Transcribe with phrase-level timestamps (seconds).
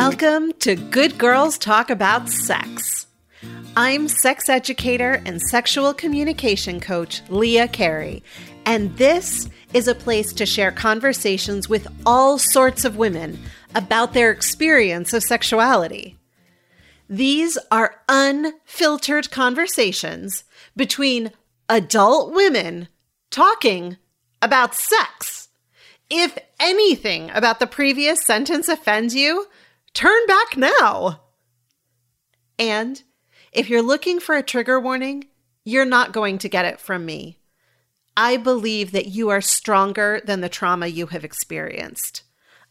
[0.00, 3.08] Welcome to Good Girls Talk About Sex.
[3.76, 8.22] I'm sex educator and sexual communication coach Leah Carey,
[8.64, 13.40] and this is a place to share conversations with all sorts of women
[13.74, 16.16] about their experience of sexuality.
[17.08, 20.44] These are unfiltered conversations
[20.76, 21.32] between
[21.68, 22.86] adult women
[23.32, 23.96] talking
[24.40, 25.48] about sex.
[26.08, 29.48] If anything about the previous sentence offends you,
[29.94, 31.20] turn back now.
[32.58, 33.02] And
[33.52, 35.24] if you're looking for a trigger warning,
[35.64, 37.40] you're not going to get it from me.
[38.16, 42.22] I believe that you are stronger than the trauma you have experienced.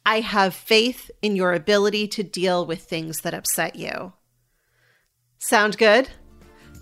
[0.06, 4.14] I have faith in your ability to deal with things that upset you.
[5.38, 6.10] Sound good?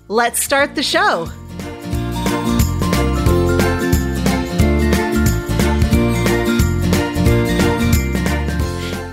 [0.07, 1.27] Let's start the show.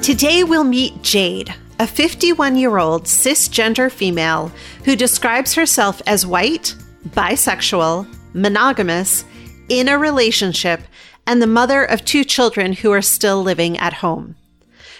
[0.02, 4.50] Today we'll meet Jade, a 51 year old cisgender female
[4.84, 6.74] who describes herself as white,
[7.10, 9.24] bisexual, monogamous,
[9.68, 10.80] in a relationship,
[11.24, 14.34] and the mother of two children who are still living at home.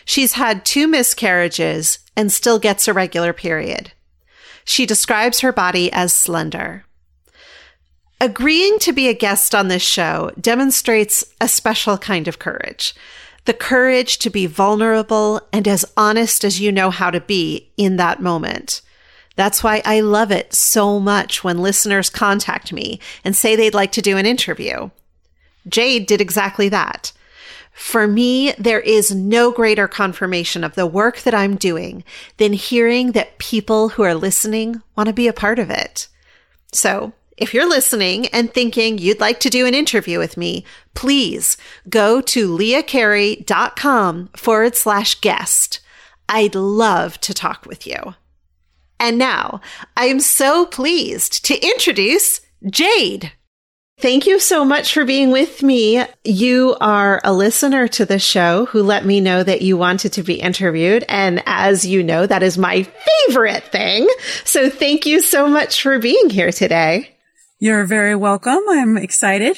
[0.05, 3.91] She's had two miscarriages and still gets a regular period.
[4.65, 6.85] She describes her body as slender.
[8.21, 12.95] Agreeing to be a guest on this show demonstrates a special kind of courage
[13.45, 17.97] the courage to be vulnerable and as honest as you know how to be in
[17.97, 18.83] that moment.
[19.35, 23.93] That's why I love it so much when listeners contact me and say they'd like
[23.93, 24.91] to do an interview.
[25.69, 27.13] Jade did exactly that.
[27.73, 32.05] For me, there is no greater confirmation of the work that I'm doing
[32.37, 36.09] than hearing that people who are listening want to be a part of it.
[36.73, 41.57] So if you're listening and thinking you'd like to do an interview with me, please
[41.89, 45.81] go to leahcarey.com forward slash guest.
[46.29, 48.15] I'd love to talk with you.
[49.01, 49.61] And now
[49.97, 53.33] I am so pleased to introduce Jade.
[53.99, 56.05] Thank you so much for being with me.
[56.25, 60.23] You are a listener to the show who let me know that you wanted to
[60.23, 61.05] be interviewed.
[61.09, 62.85] And as you know, that is my
[63.27, 64.09] favorite thing.
[64.45, 67.13] So thank you so much for being here today.
[67.63, 68.59] You're very welcome.
[68.69, 69.57] I'm excited.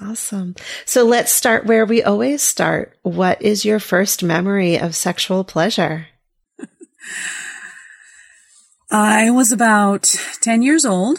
[0.00, 0.54] Awesome.
[0.86, 2.96] So let's start where we always start.
[3.02, 6.06] What is your first memory of sexual pleasure?
[8.90, 11.18] I was about 10 years old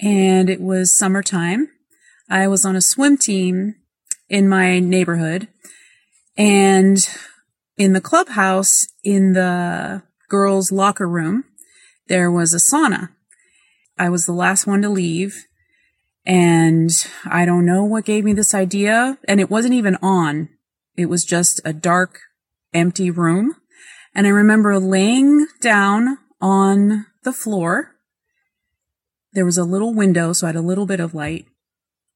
[0.00, 1.68] and it was summertime.
[2.28, 3.76] I was on a swim team
[4.28, 5.46] in my neighborhood
[6.36, 6.98] and
[7.78, 11.44] in the clubhouse in the girls' locker room,
[12.08, 13.10] there was a sauna.
[13.98, 15.46] I was the last one to leave.
[16.26, 16.90] And
[17.26, 19.18] I don't know what gave me this idea.
[19.28, 20.48] And it wasn't even on.
[20.96, 22.20] It was just a dark,
[22.72, 23.56] empty room.
[24.14, 27.96] And I remember laying down on the floor.
[29.32, 31.46] There was a little window, so I had a little bit of light.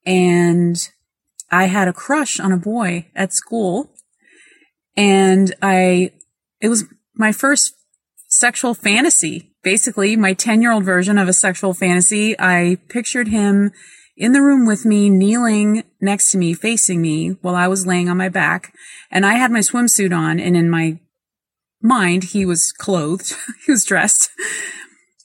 [0.07, 0.77] And
[1.51, 3.91] I had a crush on a boy at school.
[4.97, 6.13] And I,
[6.61, 6.85] it was
[7.15, 7.75] my first
[8.29, 12.35] sexual fantasy basically my 10 year old version of a sexual fantasy.
[12.39, 13.71] I pictured him
[14.17, 18.09] in the room with me, kneeling next to me, facing me while I was laying
[18.09, 18.73] on my back.
[19.11, 20.99] And I had my swimsuit on and in my
[21.83, 23.35] mind, he was clothed.
[23.67, 24.31] he was dressed.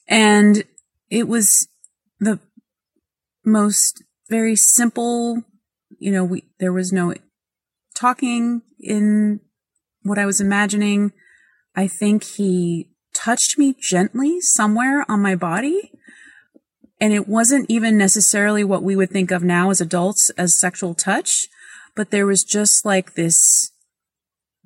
[0.08, 0.64] And
[1.08, 1.66] it was
[2.20, 2.38] the
[3.46, 5.42] most very simple,
[5.98, 7.14] you know, we, there was no
[7.94, 9.40] talking in
[10.02, 11.14] what I was imagining.
[11.74, 12.90] I think he
[13.24, 15.90] touched me gently somewhere on my body.
[17.00, 20.94] And it wasn't even necessarily what we would think of now as adults as sexual
[20.94, 21.48] touch,
[21.96, 23.72] but there was just like this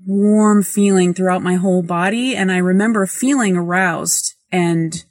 [0.06, 2.36] warm feeling throughout my whole body.
[2.36, 5.04] And I remember feeling aroused and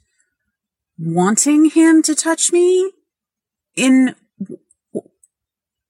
[0.98, 2.92] wanting him to touch me
[3.76, 4.14] in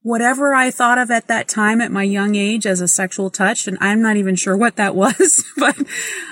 [0.03, 3.67] whatever I thought of at that time at my young age as a sexual touch.
[3.67, 5.77] And I'm not even sure what that was, but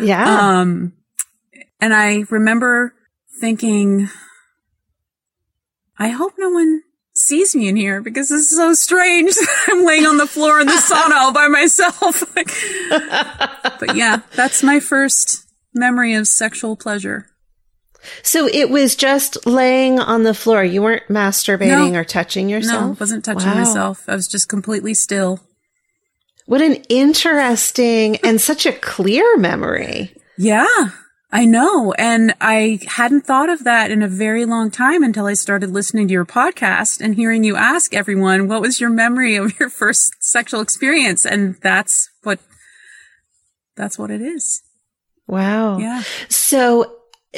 [0.01, 0.61] yeah.
[0.61, 0.93] Um,
[1.81, 2.95] and I remember
[3.41, 4.09] thinking,
[5.99, 6.83] I hope no one
[7.15, 9.35] sees me in here because this is so strange.
[9.69, 12.23] I'm laying on the floor in the sauna all by myself.
[13.81, 17.27] but yeah, that's my first memory of sexual pleasure.
[18.23, 20.63] So it was just laying on the floor.
[20.63, 22.83] You weren't masturbating no, or touching yourself?
[22.83, 23.59] No, I wasn't touching wow.
[23.59, 24.05] myself.
[24.09, 25.41] I was just completely still.
[26.47, 30.15] What an interesting and such a clear memory.
[30.39, 30.91] Yeah.
[31.37, 31.93] I know.
[31.93, 36.09] And I hadn't thought of that in a very long time until I started listening
[36.09, 40.15] to your podcast and hearing you ask everyone, what was your memory of your first
[40.21, 41.27] sexual experience?
[41.27, 42.41] And that's what
[43.77, 44.63] that's what it is.
[45.27, 45.77] Wow.
[45.77, 46.05] Yeah.
[46.31, 46.97] So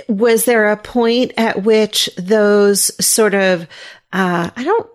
[0.09, 3.63] was there a point at which those sort of
[4.13, 4.89] uh, I don't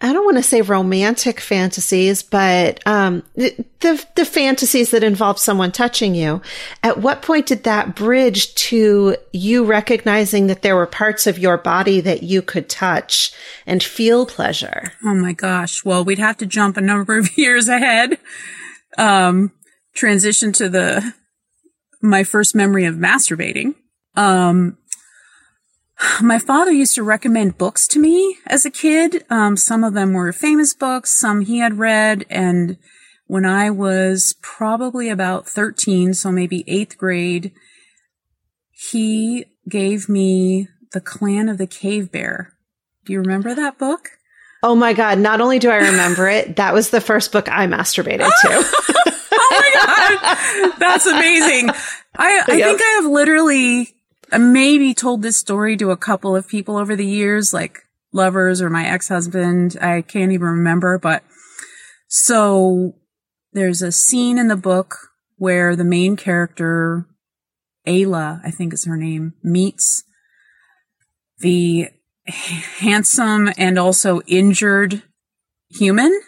[0.00, 5.72] I don't want to say romantic fantasies, but um, the, the fantasies that involve someone
[5.72, 6.40] touching you.
[6.84, 11.58] At what point did that bridge to you recognizing that there were parts of your
[11.58, 13.32] body that you could touch
[13.66, 14.92] and feel pleasure?
[15.04, 15.84] Oh my gosh.
[15.84, 18.18] Well, we'd have to jump a number of years ahead.
[18.96, 19.50] Um,
[19.94, 21.12] transition to the
[22.00, 23.74] my first memory of masturbating.
[24.14, 24.78] Um,
[26.20, 29.24] my father used to recommend books to me as a kid.
[29.30, 32.24] Um, some of them were famous books, some he had read.
[32.30, 32.78] And
[33.26, 37.52] when I was probably about 13, so maybe eighth grade,
[38.70, 42.54] he gave me The Clan of the Cave Bear.
[43.04, 44.10] Do you remember that book?
[44.62, 45.18] Oh my God.
[45.18, 48.48] Not only do I remember it, that was the first book I masturbated to.
[49.32, 50.78] oh my God.
[50.78, 51.70] That's amazing.
[52.16, 52.66] I, I yep.
[52.66, 53.94] think I have literally
[54.36, 57.78] maybe told this story to a couple of people over the years, like
[58.12, 59.76] lovers or my ex-husband.
[59.80, 61.22] I can't even remember, but
[62.08, 62.94] so
[63.52, 64.96] there's a scene in the book
[65.36, 67.06] where the main character,
[67.86, 70.02] Ayla, I think is her name, meets
[71.38, 71.88] the
[72.26, 75.02] handsome and also injured
[75.70, 76.20] human.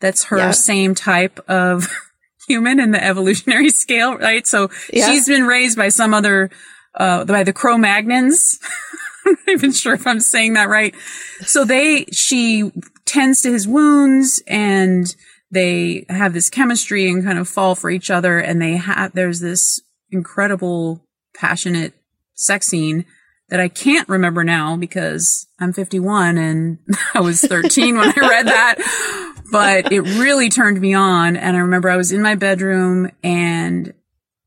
[0.00, 0.50] That's her yeah.
[0.52, 1.88] same type of
[2.48, 4.46] human in the evolutionary scale, right?
[4.46, 5.06] So yeah.
[5.06, 6.50] she's been raised by some other
[6.94, 8.58] uh, by the Cro-Magnons.
[9.26, 10.94] I'm not even sure if I'm saying that right.
[11.42, 12.72] So they, she
[13.04, 15.14] tends to his wounds and
[15.50, 18.38] they have this chemistry and kind of fall for each other.
[18.38, 21.04] And they have, there's this incredible,
[21.34, 21.92] passionate
[22.34, 23.04] sex scene
[23.50, 26.78] that I can't remember now because I'm 51 and
[27.14, 29.34] I was 13 when I read that.
[29.52, 31.36] But it really turned me on.
[31.36, 33.92] And I remember I was in my bedroom and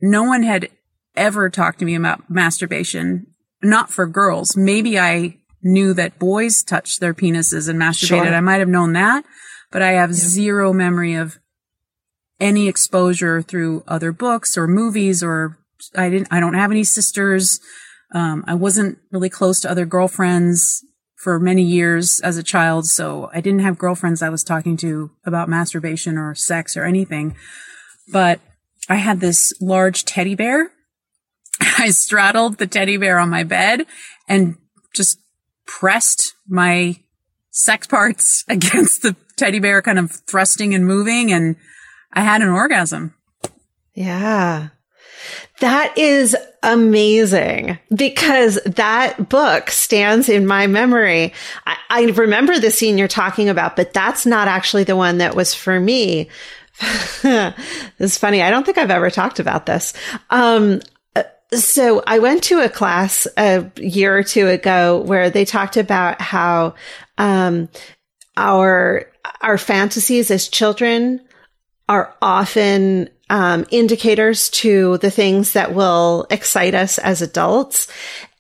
[0.01, 0.69] no one had
[1.15, 3.27] ever talked to me about masturbation,
[3.61, 4.55] not for girls.
[4.57, 8.25] Maybe I knew that boys touched their penises and masturbated.
[8.25, 8.35] Sure.
[8.35, 9.23] I might have known that,
[9.71, 10.15] but I have yeah.
[10.15, 11.39] zero memory of
[12.39, 15.57] any exposure through other books or movies or
[15.95, 17.59] I didn't, I don't have any sisters.
[18.13, 20.83] Um, I wasn't really close to other girlfriends
[21.15, 22.85] for many years as a child.
[22.85, 27.35] So I didn't have girlfriends I was talking to about masturbation or sex or anything,
[28.11, 28.41] but
[28.89, 30.71] I had this large teddy bear
[31.79, 33.85] I straddled the teddy bear on my bed
[34.27, 34.57] and
[34.93, 35.19] just
[35.65, 36.97] pressed my
[37.51, 41.31] sex parts against the teddy bear, kind of thrusting and moving.
[41.31, 41.55] And
[42.11, 43.13] I had an orgasm.
[43.93, 44.69] Yeah.
[45.59, 51.33] That is amazing because that book stands in my memory.
[51.65, 55.35] I, I, remember the scene you're talking about, but that's not actually the one that
[55.35, 56.29] was for me.
[56.81, 58.41] it's funny.
[58.41, 59.93] I don't think I've ever talked about this.
[60.29, 60.81] Um,
[61.55, 66.21] so I went to a class a year or two ago where they talked about
[66.21, 66.75] how
[67.17, 67.69] um,
[68.37, 69.09] our
[69.41, 71.21] our fantasies as children
[71.87, 77.87] are often um, indicators to the things that will excite us as adults.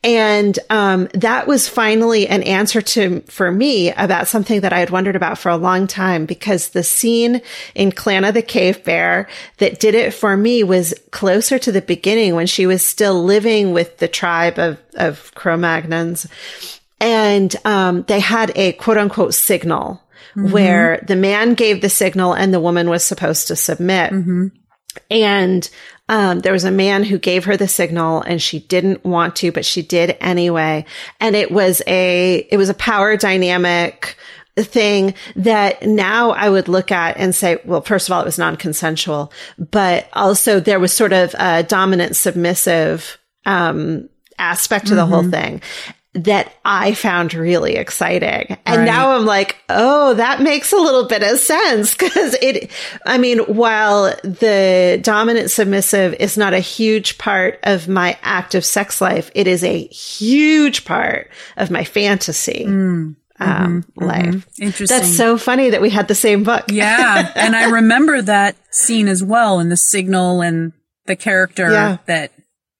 [0.03, 4.89] And um, that was finally an answer to for me about something that I had
[4.89, 7.41] wondered about for a long time because the scene
[7.73, 9.29] in Clan of the Cave Bear
[9.59, 13.71] that did it for me was closer to the beginning when she was still living
[13.71, 16.27] with the tribe of of Cro-Magnons,
[16.99, 20.03] and um, they had a quote unquote signal
[20.35, 20.51] mm-hmm.
[20.51, 24.11] where the man gave the signal and the woman was supposed to submit.
[24.11, 24.47] Mm-hmm.
[25.09, 25.69] And
[26.09, 29.51] um, there was a man who gave her the signal and she didn't want to,
[29.51, 30.85] but she did anyway.
[31.19, 34.17] And it was a, it was a power dynamic
[34.55, 38.37] thing that now I would look at and say, well, first of all, it was
[38.37, 44.97] non-consensual, but also there was sort of a dominant submissive, um, aspect to mm-hmm.
[44.97, 45.31] the whole mm-hmm.
[45.31, 45.61] thing
[46.13, 48.57] that I found really exciting.
[48.65, 48.85] And right.
[48.85, 52.69] now I'm like, oh, that makes a little bit of sense because it,
[53.05, 59.01] I mean, while the dominant submissive is not a huge part of my active sex
[59.01, 62.65] life, it is a huge part of my fantasy.
[62.67, 63.15] Mm.
[63.39, 64.25] Um, mm-hmm, life.
[64.25, 64.63] Mm-hmm.
[64.63, 64.97] Interesting.
[64.97, 66.65] That's so funny that we had the same book.
[66.69, 67.31] yeah.
[67.35, 70.71] And I remember that scene as well in the signal and
[71.07, 71.97] the character yeah.
[72.05, 72.31] that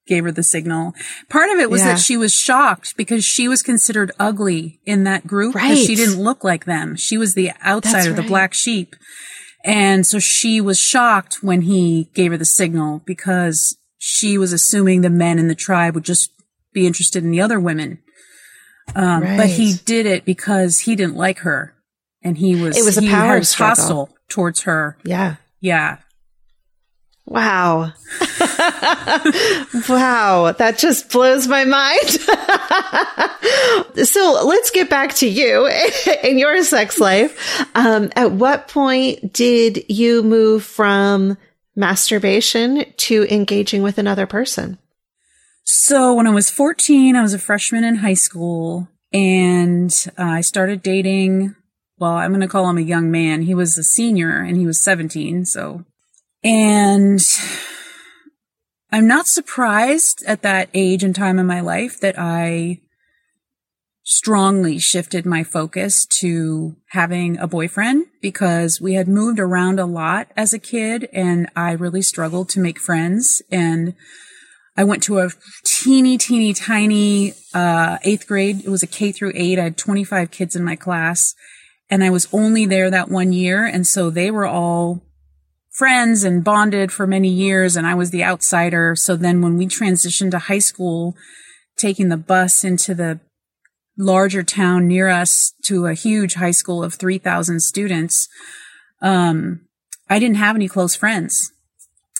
[0.06, 0.94] gave her the signal.
[1.28, 1.94] Part of it was yeah.
[1.94, 5.76] that she was shocked because she was considered ugly in that group right.
[5.78, 6.96] she didn't look like them.
[6.96, 8.16] She was the outsider, right.
[8.16, 8.94] the black sheep.
[9.64, 15.00] And so she was shocked when he gave her the signal because she was assuming
[15.00, 16.30] the men in the tribe would just
[16.74, 18.00] be interested in the other women.
[18.94, 19.38] Um, right.
[19.38, 21.74] but he did it because he didn't like her
[22.22, 23.76] and he was, it was a power struggle.
[23.76, 24.98] hostile towards her.
[25.04, 25.36] Yeah.
[25.60, 25.98] Yeah.
[27.26, 27.92] Wow.
[29.88, 32.10] wow, that just blows my mind.
[34.06, 35.66] so let's get back to you
[36.22, 37.66] and your sex life.
[37.74, 41.38] Um, at what point did you move from
[41.74, 44.78] masturbation to engaging with another person?
[45.64, 50.40] So when I was 14, I was a freshman in high school and uh, I
[50.42, 51.56] started dating.
[51.96, 53.42] Well, I'm going to call him a young man.
[53.42, 55.46] He was a senior and he was 17.
[55.46, 55.84] So,
[56.44, 57.20] and
[58.92, 62.80] I'm not surprised at that age and time in my life that I
[64.04, 70.28] strongly shifted my focus to having a boyfriend because we had moved around a lot
[70.36, 73.40] as a kid and I really struggled to make friends.
[73.50, 73.94] And
[74.76, 75.30] I went to a
[75.64, 78.60] teeny, teeny, tiny, uh, eighth grade.
[78.64, 79.58] It was a K through eight.
[79.58, 81.34] I had 25 kids in my class
[81.88, 83.64] and I was only there that one year.
[83.64, 85.02] And so they were all
[85.74, 88.94] friends and bonded for many years and I was the outsider.
[88.96, 91.14] So then when we transitioned to high school,
[91.76, 93.20] taking the bus into the
[93.98, 98.28] larger town near us to a huge high school of 3,000 students,
[99.02, 99.66] um,
[100.08, 101.52] I didn't have any close friends.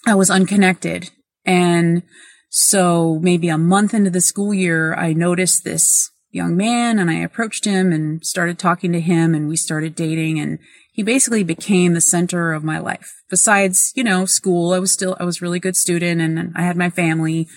[0.07, 1.11] I was unconnected.
[1.45, 2.03] And
[2.51, 7.15] so maybe a month into the school year, I noticed this young man and I
[7.15, 10.59] approached him and started talking to him and we started dating and
[10.95, 13.13] he basically became the center of my life.
[13.29, 16.77] Besides, you know, school, I was still, I was really good student and I had
[16.77, 17.49] my family,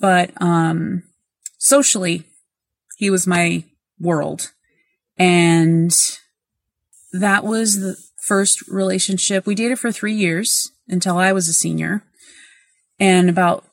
[0.00, 1.02] but, um,
[1.58, 2.24] socially,
[2.96, 3.64] he was my
[4.00, 4.52] world.
[5.18, 5.92] And
[7.12, 9.46] that was the first relationship.
[9.46, 12.02] We dated for three years until I was a senior.
[12.98, 13.66] And about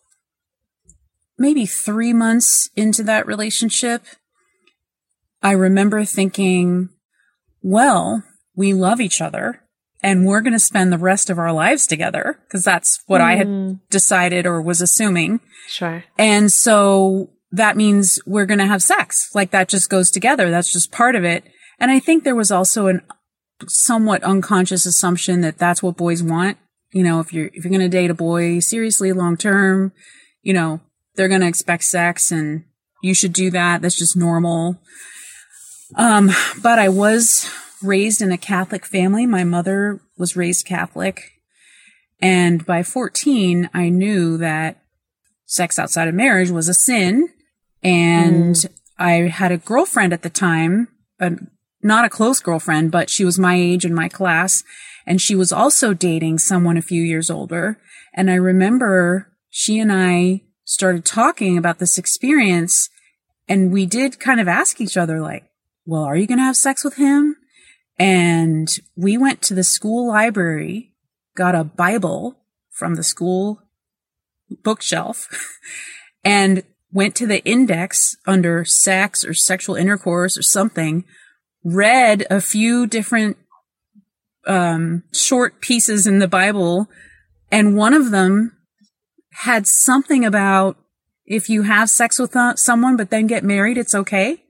[1.38, 4.03] maybe three months into that relationship,
[5.41, 6.89] I remember thinking,
[7.62, 8.22] well,
[8.56, 9.62] we love each other
[10.02, 13.26] and we're going to spend the rest of our lives together because that's what mm.
[13.26, 13.74] I had hmm.
[13.90, 15.40] decided or was assuming.
[15.68, 16.04] Sure.
[16.18, 19.32] And so that means we're going to have sex.
[19.34, 20.52] Like that just goes together.
[20.52, 21.44] That's just part of it.
[21.80, 23.02] And I think there was also an
[23.68, 26.58] somewhat unconscious assumption that that's what boys want.
[26.92, 29.92] You know, if you're, if you're going to date a boy seriously long term,
[30.42, 30.82] you know,
[31.16, 32.66] they're going to expect sex and
[33.02, 33.82] you should do that.
[33.82, 34.80] That's just normal.
[35.96, 36.32] Um,
[36.62, 37.50] but I was
[37.82, 39.25] raised in a Catholic family.
[39.25, 41.32] My mother was raised Catholic.
[42.22, 44.82] And by 14, I knew that
[45.46, 47.29] sex outside of marriage was a sin
[47.84, 48.70] and mm.
[48.98, 50.88] I had a girlfriend at the time,
[51.20, 51.34] a,
[51.84, 54.63] not a close girlfriend, but she was my age in my class.
[55.05, 57.77] And she was also dating someone a few years older.
[58.13, 62.89] And I remember she and I started talking about this experience.
[63.48, 65.44] And we did kind of ask each other, like,
[65.86, 67.36] well, are you going to have sex with him?
[67.98, 70.94] And we went to the school library,
[71.36, 72.38] got a Bible
[72.72, 73.62] from the school
[74.64, 75.30] bookshelf,
[76.24, 81.04] and went to the index under sex or sexual intercourse or something,
[81.64, 83.38] read a few different
[84.48, 86.88] um, short pieces in the Bible,
[87.52, 88.52] and one of them
[89.32, 90.78] had something about
[91.25, 94.45] if you have sex with someone but then get married, it's okay.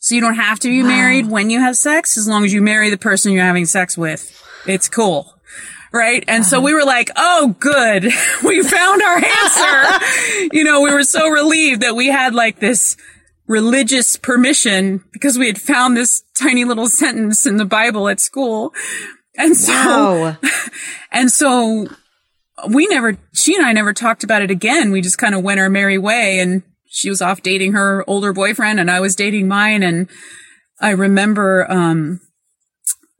[0.00, 0.88] So you don't have to be wow.
[0.88, 3.98] married when you have sex, as long as you marry the person you're having sex
[3.98, 4.34] with.
[4.66, 5.34] It's cool
[5.92, 6.24] right?
[6.28, 6.50] And uh-huh.
[6.50, 8.04] so we were like, oh, good.
[8.44, 10.48] we found our answer.
[10.52, 12.96] you know, we were so relieved that we had like this
[13.46, 18.72] religious permission because we had found this tiny little sentence in the Bible at school.
[19.36, 20.36] And so, wow.
[21.12, 21.88] and so
[22.68, 24.90] we never, she and I never talked about it again.
[24.90, 28.32] We just kind of went our merry way and she was off dating her older
[28.32, 29.82] boyfriend and I was dating mine.
[29.82, 30.08] And
[30.80, 32.20] I remember, um,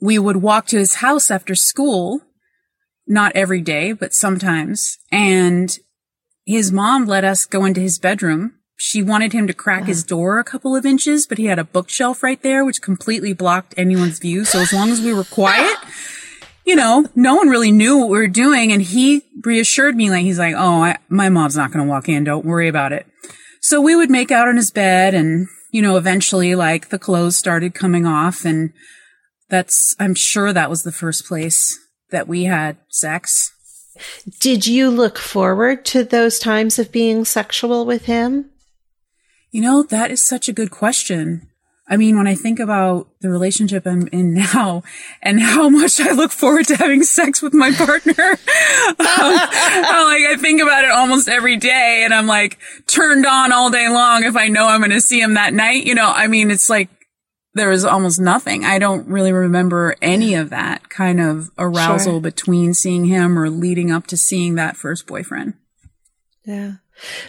[0.01, 2.23] we would walk to his house after school
[3.09, 4.99] not every day, but sometimes.
[5.11, 5.77] And
[6.45, 8.55] his mom let us go into his bedroom.
[8.77, 11.65] She wanted him to crack his door a couple of inches, but he had a
[11.65, 14.45] bookshelf right there, which completely blocked anyone's view.
[14.45, 15.77] So as long as we were quiet,
[16.65, 18.73] you know, no one really knew what we were doing.
[18.73, 22.09] And he reassured me, like, he's like, Oh, I, my mom's not going to walk
[22.09, 22.23] in.
[22.23, 23.07] Don't worry about it.
[23.69, 27.37] So we would make out on his bed and, you know, eventually like the clothes
[27.37, 28.73] started coming off and
[29.51, 31.79] that's, I'm sure that was the first place
[32.11, 33.53] that we had sex.
[34.41, 38.49] Did you look forward to those times of being sexual with him?
[39.51, 41.48] You know, that is such a good question.
[41.91, 44.83] I mean, when I think about the relationship I'm in now
[45.23, 48.37] and how much I look forward to having sex with my partner, um,
[48.99, 53.89] like I think about it almost every day and I'm like turned on all day
[53.89, 55.85] long if I know I'm going to see him that night.
[55.85, 56.91] You know, I mean, it's like
[57.55, 58.65] there was almost nothing.
[58.65, 62.21] I don't really remember any of that kind of arousal sure.
[62.21, 65.55] between seeing him or leading up to seeing that first boyfriend.
[66.45, 66.75] Yeah.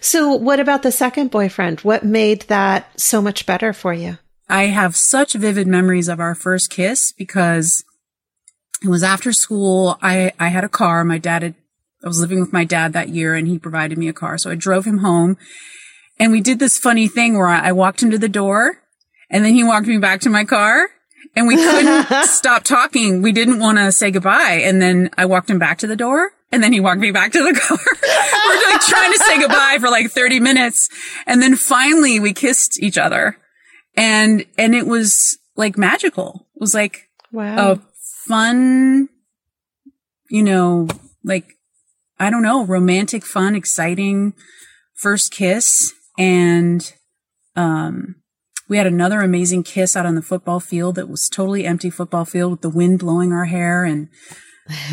[0.01, 1.82] So what about the second boyfriend?
[1.82, 4.18] What made that so much better for you?
[4.50, 7.86] I have such vivid memories of our first kiss because
[8.84, 9.98] it was after school.
[10.01, 11.03] I, I had a car.
[11.03, 11.56] My dad had,
[12.03, 14.38] I was living with my dad that year and he provided me a car.
[14.39, 15.38] So I drove him home
[16.20, 18.79] and we did this funny thing where I, I walked him to the door
[19.29, 20.89] and then he walked me back to my car
[21.36, 23.22] and we couldn't stop talking.
[23.22, 24.62] We didn't want to say goodbye.
[24.63, 27.34] And then I walked him back to the door and then he walked me back
[27.34, 27.77] to the car.
[27.77, 30.89] We're like trying to say goodbye for like 30 minutes.
[31.27, 33.38] And then finally we kissed each other
[34.00, 36.48] and, and it was like magical.
[36.56, 37.72] It was like wow.
[37.72, 37.82] a
[38.27, 39.10] fun,
[40.29, 40.88] you know,
[41.24, 41.58] like,
[42.20, 44.34] I don't know, romantic, fun, exciting
[44.96, 45.94] first kiss.
[46.18, 46.91] And,
[47.56, 48.15] um,
[48.68, 52.24] we had another amazing kiss out on the football field that was totally empty football
[52.24, 53.84] field with the wind blowing our hair.
[53.84, 54.10] And,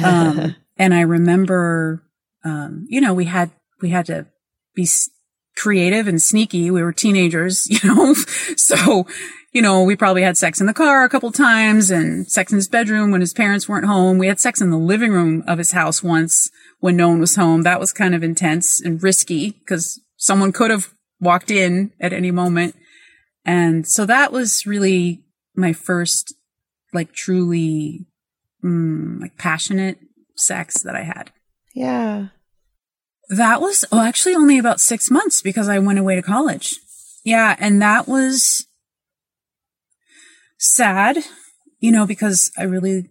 [0.03, 2.03] um, and I remember,
[2.45, 3.51] um, you know, we had,
[3.83, 4.27] we had to
[4.75, 4.89] be
[5.57, 6.71] creative and sneaky.
[6.71, 8.15] We were teenagers, you know,
[8.57, 9.07] so,
[9.53, 12.57] you know, we probably had sex in the car a couple times and sex in
[12.57, 14.19] his bedroom when his parents weren't home.
[14.19, 17.37] We had sex in the living room of his house once when no one was
[17.37, 17.63] home.
[17.63, 22.31] That was kind of intense and risky because someone could have walked in at any
[22.31, 22.77] moment.
[23.45, 25.23] And so that was really
[25.55, 26.35] my first,
[26.93, 28.07] like truly,
[28.63, 29.99] mm, like passionate
[30.35, 31.31] sex that I had.
[31.75, 32.29] Yeah.
[33.28, 36.76] That was oh, actually only about six months because I went away to college.
[37.25, 37.56] Yeah.
[37.59, 38.66] And that was
[40.59, 41.18] sad,
[41.80, 43.11] you know, because I really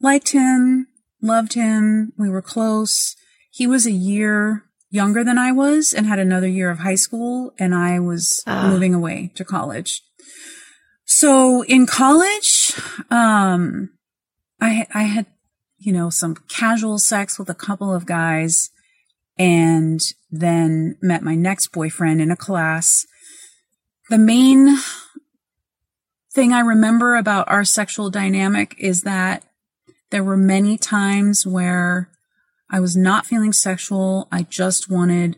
[0.00, 0.88] liked him,
[1.22, 2.12] loved him.
[2.18, 3.14] We were close.
[3.50, 7.52] He was a year younger than I was and had another year of high school
[7.58, 8.68] and I was uh.
[8.68, 10.02] moving away to college.
[11.04, 12.72] So in college,
[13.10, 13.90] um,
[14.60, 15.26] I, I had,
[15.78, 18.70] you know, some casual sex with a couple of guys
[19.38, 23.06] and then met my next boyfriend in a class.
[24.10, 24.78] The main
[26.32, 29.44] thing I remember about our sexual dynamic is that
[30.10, 32.10] there were many times where
[32.70, 34.28] I was not feeling sexual.
[34.30, 35.36] I just wanted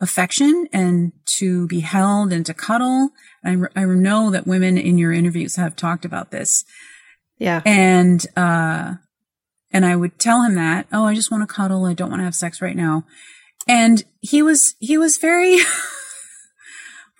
[0.00, 3.10] affection and to be held and to cuddle.
[3.44, 6.64] I, I know that women in your interviews have talked about this.
[7.38, 7.62] Yeah.
[7.64, 8.94] And, uh,
[9.72, 11.84] and I would tell him that, oh, I just want to cuddle.
[11.84, 13.04] I don't want to have sex right now.
[13.68, 15.66] And he was, he was very, what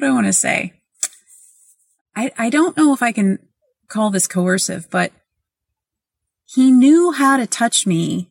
[0.00, 0.74] do I want to say?
[2.16, 3.38] I, I don't know if I can
[3.88, 5.12] call this coercive, but
[6.44, 8.30] he knew how to touch me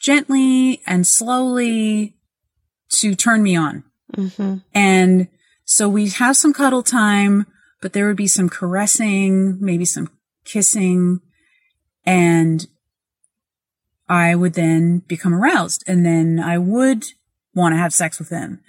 [0.00, 2.16] gently and slowly
[2.90, 3.84] to turn me on.
[4.16, 4.58] Mm-hmm.
[4.72, 5.28] And
[5.64, 7.46] so we'd have some cuddle time,
[7.82, 10.10] but there would be some caressing, maybe some
[10.44, 11.20] kissing,
[12.06, 12.66] and
[14.08, 17.04] I would then become aroused and then I would
[17.54, 18.60] want to have sex with him.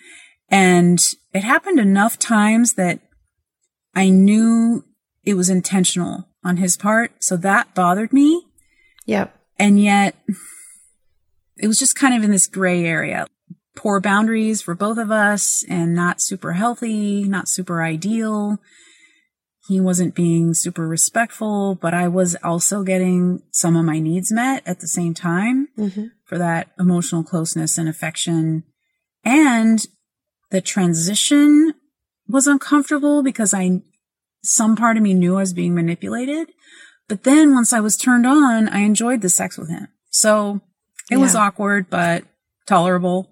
[0.49, 0.99] And
[1.33, 2.99] it happened enough times that
[3.95, 4.83] I knew
[5.23, 7.23] it was intentional on his part.
[7.23, 8.47] So that bothered me.
[9.05, 9.35] Yep.
[9.57, 10.15] And yet
[11.57, 13.27] it was just kind of in this gray area.
[13.75, 18.59] Poor boundaries for both of us and not super healthy, not super ideal.
[19.69, 24.63] He wasn't being super respectful, but I was also getting some of my needs met
[24.65, 26.05] at the same time mm-hmm.
[26.25, 28.63] for that emotional closeness and affection.
[29.23, 29.85] And
[30.49, 31.75] the transition
[32.27, 33.83] was uncomfortable because I,
[34.43, 36.49] some part of me knew I was being manipulated.
[37.07, 39.89] But then once I was turned on, I enjoyed the sex with him.
[40.09, 40.61] So
[41.11, 41.21] it yeah.
[41.21, 42.23] was awkward, but
[42.65, 43.28] tolerable.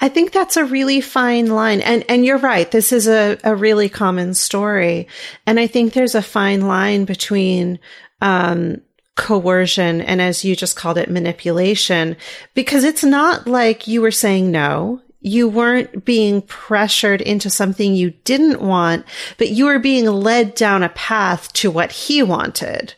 [0.00, 1.80] I think that's a really fine line.
[1.80, 2.70] And, and you're right.
[2.70, 5.08] This is a, a really common story.
[5.46, 7.78] And I think there's a fine line between,
[8.20, 8.80] um,
[9.16, 12.16] coercion and as you just called it, manipulation,
[12.54, 18.10] because it's not like you were saying no you weren't being pressured into something you
[18.24, 19.04] didn't want,
[19.36, 22.94] but you were being led down a path to what he wanted.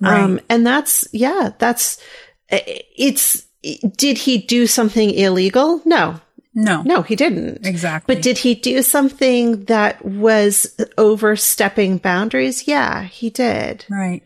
[0.00, 0.20] Right.
[0.20, 2.00] Um, and that's, yeah, that's,
[2.48, 5.82] it's, did he do something illegal?
[5.84, 6.20] No.
[6.54, 6.82] No.
[6.82, 7.64] No, he didn't.
[7.66, 8.14] Exactly.
[8.14, 12.66] But did he do something that was overstepping boundaries?
[12.66, 13.84] Yeah, he did.
[13.88, 14.22] Right.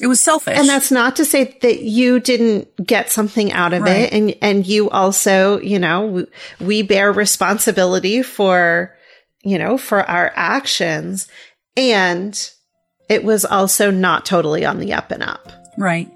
[0.00, 0.58] It was selfish.
[0.58, 3.96] And that's not to say that you didn't get something out of right.
[3.96, 4.12] it.
[4.12, 6.26] And, and you also, you know,
[6.60, 8.94] we bear responsibility for,
[9.44, 11.28] you know, for our actions.
[11.76, 12.50] And
[13.08, 15.50] it was also not totally on the up and up.
[15.78, 16.10] Right.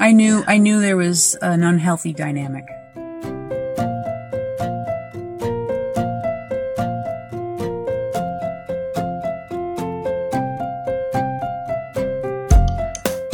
[0.00, 2.64] I knew, I knew there was an unhealthy dynamic.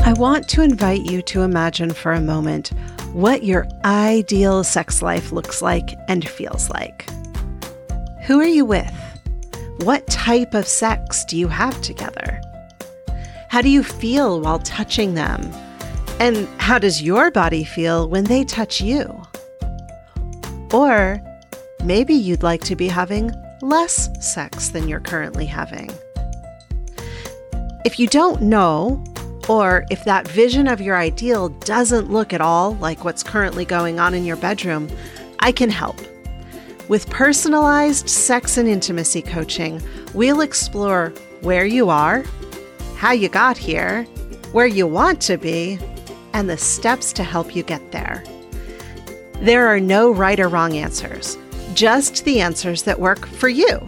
[0.04, 2.72] I I want to invite you to imagine for a moment
[3.12, 7.08] what your ideal sex life looks like and feels like.
[8.26, 8.92] Who are you with?
[9.82, 12.40] What type of sex do you have together?
[13.48, 15.40] How do you feel while touching them?
[16.20, 19.22] And how does your body feel when they touch you?
[20.70, 21.18] Or
[21.82, 25.88] maybe you'd like to be having less sex than you're currently having.
[27.86, 29.02] If you don't know,
[29.48, 33.98] or if that vision of your ideal doesn't look at all like what's currently going
[33.98, 34.90] on in your bedroom,
[35.38, 35.98] I can help.
[36.88, 39.80] With personalized sex and intimacy coaching,
[40.12, 42.24] we'll explore where you are,
[42.96, 44.04] how you got here,
[44.52, 45.78] where you want to be,
[46.32, 48.24] and the steps to help you get there.
[49.40, 51.38] There are no right or wrong answers,
[51.74, 53.80] just the answers that work for you.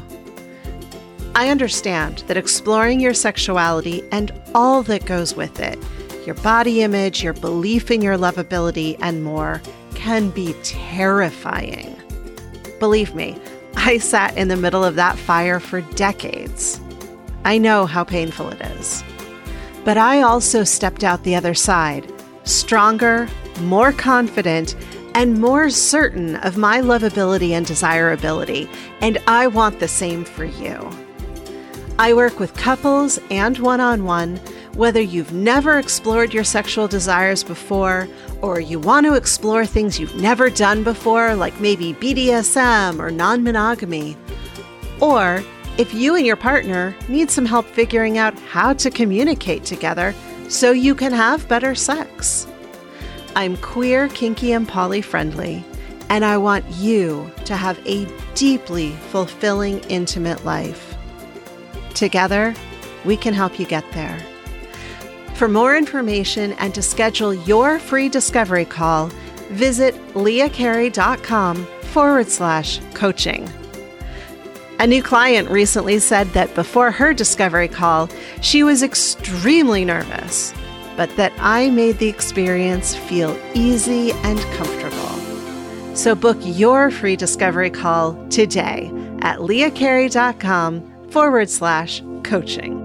[1.34, 5.78] I understand that exploring your sexuality and all that goes with it,
[6.26, 9.62] your body image, your belief in your lovability, and more,
[9.94, 11.96] can be terrifying.
[12.78, 13.38] Believe me,
[13.76, 16.80] I sat in the middle of that fire for decades.
[17.44, 19.02] I know how painful it is.
[19.84, 22.11] But I also stepped out the other side,
[22.44, 23.28] stronger,
[23.60, 24.74] more confident,
[25.14, 28.68] and more certain of my lovability and desirability,
[29.00, 30.90] and I want the same for you.
[31.98, 34.36] I work with couples and one on one,
[34.74, 38.08] whether you've never explored your sexual desires before
[38.40, 43.44] or you want to explore things you've never done before, like maybe BDSM or non
[43.44, 44.16] monogamy.
[45.00, 45.44] Or
[45.78, 50.14] if you and your partner need some help figuring out how to communicate together
[50.52, 52.46] so you can have better sex.
[53.34, 55.64] I'm queer, kinky, and poly friendly,
[56.10, 60.94] and I want you to have a deeply fulfilling, intimate life.
[61.94, 62.54] Together,
[63.06, 64.22] we can help you get there.
[65.34, 69.06] For more information and to schedule your free discovery call,
[69.52, 73.50] visit leahcarey.com forward slash coaching.
[74.78, 78.08] A new client recently said that before her discovery call,
[78.40, 80.52] she was extremely nervous,
[80.96, 85.96] but that I made the experience feel easy and comfortable.
[85.96, 92.80] So book your free discovery call today at leahcarey.com forward slash coaching.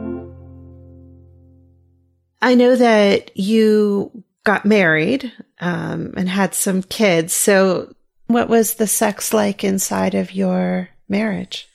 [2.41, 7.33] I know that you got married um, and had some kids.
[7.33, 7.93] So,
[8.27, 11.67] what was the sex like inside of your marriage?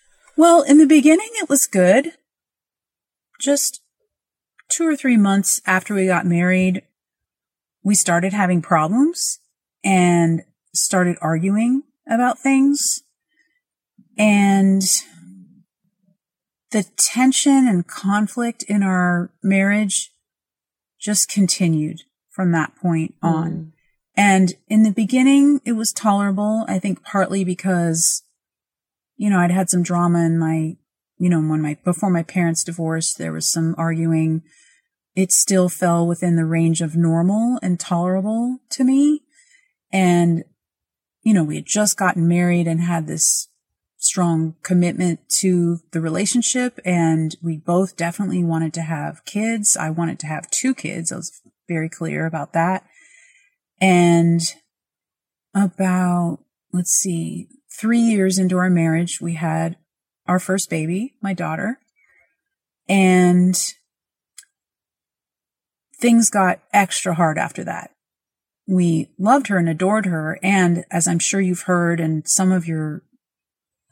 [0.42, 2.14] Well, in the beginning, it was good.
[3.38, 3.80] Just
[4.68, 6.82] two or three months after we got married,
[7.84, 9.38] we started having problems
[9.84, 10.42] and
[10.74, 13.04] started arguing about things.
[14.18, 14.82] And
[16.72, 20.10] the tension and conflict in our marriage
[21.00, 22.00] just continued
[22.30, 23.52] from that point on.
[23.52, 23.72] Mm.
[24.16, 26.64] And in the beginning, it was tolerable.
[26.66, 28.24] I think partly because,
[29.22, 30.74] you know, I'd had some drama in my,
[31.16, 34.42] you know, when my, before my parents divorced, there was some arguing.
[35.14, 39.22] It still fell within the range of normal and tolerable to me.
[39.92, 40.42] And,
[41.22, 43.46] you know, we had just gotten married and had this
[43.96, 49.76] strong commitment to the relationship and we both definitely wanted to have kids.
[49.76, 51.12] I wanted to have two kids.
[51.12, 52.84] I was very clear about that.
[53.80, 54.40] And
[55.54, 56.40] about,
[56.72, 57.46] let's see,
[57.78, 59.76] three years into our marriage, we had
[60.26, 61.78] our first baby, my daughter,
[62.88, 63.56] and
[66.00, 67.90] things got extra hard after that.
[68.68, 70.38] We loved her and adored her.
[70.42, 73.02] And as I'm sure you've heard, and some of your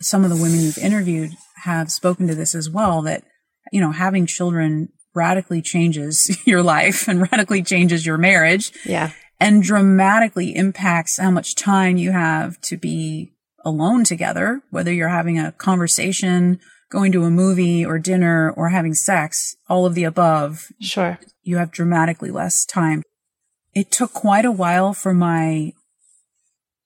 [0.02, 1.32] some of the women you've interviewed
[1.64, 3.22] have spoken to this as well that,
[3.70, 8.72] you know, having children radically changes your life and radically changes your marriage.
[8.84, 9.10] Yeah.
[9.38, 13.32] And dramatically impacts how much time you have to be
[13.64, 18.94] alone together, whether you're having a conversation, going to a movie or dinner or having
[18.94, 20.72] sex, all of the above.
[20.80, 21.18] Sure.
[21.42, 23.02] You have dramatically less time.
[23.74, 25.72] It took quite a while for my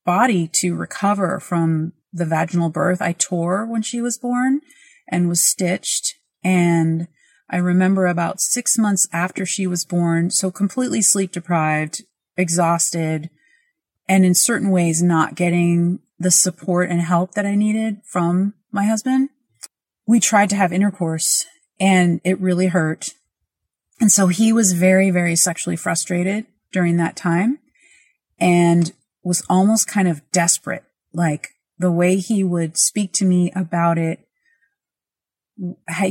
[0.05, 3.01] body to recover from the vaginal birth.
[3.01, 4.61] I tore when she was born
[5.09, 6.15] and was stitched.
[6.43, 7.09] And
[7.51, 12.03] I remember about six months after she was born, so completely sleep deprived,
[12.37, 13.31] exhausted,
[14.09, 18.85] and in certain ways not getting the support and help that I needed from my
[18.85, 19.31] husband.
[20.07, 21.47] We tried to have intercourse
[21.81, 23.11] and it really hurt.
[24.01, 27.59] And so he was very, very sexually frustrated during that time
[28.39, 30.85] and was almost kind of desperate.
[31.13, 34.21] Like, the way he would speak to me about it,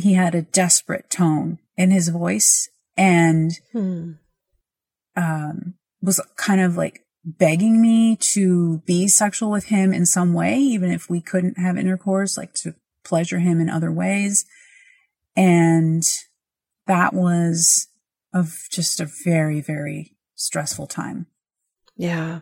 [0.01, 2.69] he had a desperate tone in his voice.
[2.95, 4.11] And hmm.
[5.15, 10.57] um, was kind of like begging me to be sexual with him in some way,
[10.57, 14.45] even if we couldn't have intercourse, like to pleasure him in other ways.
[15.35, 16.03] And
[16.87, 17.87] that was
[18.33, 21.27] of just a very, very stressful time.
[21.95, 22.39] Yeah.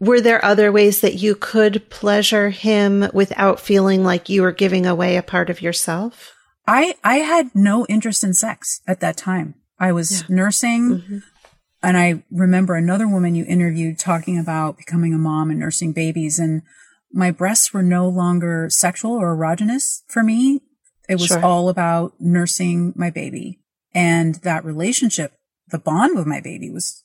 [0.00, 4.84] Were there other ways that you could pleasure him without feeling like you were giving
[4.84, 6.34] away a part of yourself?
[6.66, 9.54] I, I had no interest in sex at that time.
[9.78, 10.26] I was yeah.
[10.28, 10.88] nursing.
[10.90, 11.18] Mm-hmm.
[11.82, 16.38] And I remember another woman you interviewed talking about becoming a mom and nursing babies.
[16.38, 16.62] And
[17.12, 20.60] my breasts were no longer sexual or erogenous for me.
[21.08, 21.44] It was sure.
[21.44, 23.58] all about nursing my baby.
[23.92, 25.32] And that relationship,
[25.68, 27.04] the bond with my baby was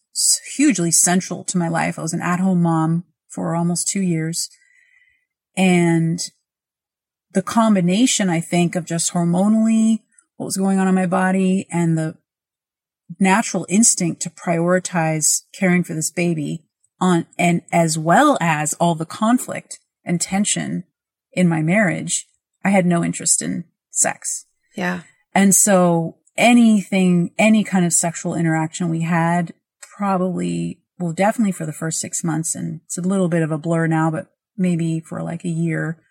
[0.56, 1.98] hugely central to my life.
[1.98, 4.50] I was an at home mom for almost two years.
[5.56, 6.20] And
[7.34, 10.02] the combination, I think, of just hormonally
[10.38, 12.16] what was going on in my body and the
[13.20, 16.63] natural instinct to prioritize caring for this baby
[17.00, 20.84] on, and as well as all the conflict and tension
[21.32, 22.28] in my marriage,
[22.63, 24.46] I had no interest in sex.
[24.76, 25.02] Yeah.
[25.34, 31.74] And so anything, any kind of sexual interaction we had probably, well, definitely for the
[31.74, 32.56] first six months.
[32.56, 36.02] And it's a little bit of a blur now, but maybe for like a year,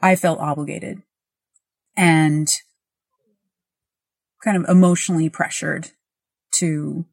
[0.00, 1.02] I felt obligated
[1.96, 2.48] and
[4.42, 5.90] kind of emotionally pressured
[6.52, 7.06] to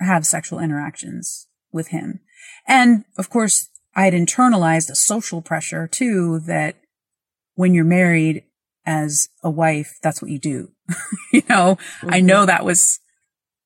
[0.00, 2.20] have sexual interactions with him.
[2.66, 6.76] And of course, I had internalized a social pressure too that
[7.54, 8.44] when you're married
[8.84, 10.72] as a wife, that's what you do.
[11.32, 12.10] you know, mm-hmm.
[12.12, 13.00] I know that was,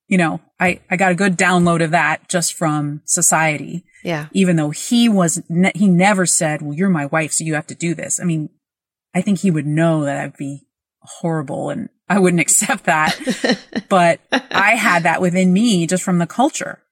[0.06, 3.84] you know, I, I got a good download of that just from society.
[4.04, 4.28] Yeah.
[4.32, 7.66] Even though he was, ne- he never said, well, you're my wife, so you have
[7.68, 8.20] to do this.
[8.20, 8.50] I mean,
[9.14, 10.67] I think he would know that I'd be
[11.20, 13.18] horrible and I wouldn't accept that.
[13.88, 16.82] but I had that within me just from the culture.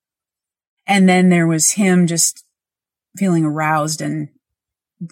[0.86, 2.44] And then there was him just
[3.16, 4.28] feeling aroused and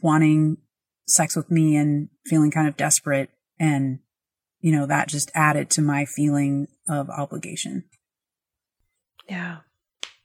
[0.02, 0.58] wanting
[1.06, 3.30] sex with me and feeling kind of desperate.
[3.58, 3.98] And,
[4.60, 7.84] you know, that just added to my feeling of obligation.
[9.28, 9.58] Yeah.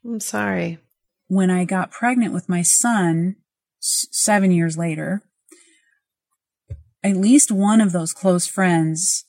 [0.04, 0.78] I'm sorry.
[1.26, 3.36] When I got pregnant with my son
[3.80, 5.22] seven years later,
[7.02, 9.24] at least one of those close friends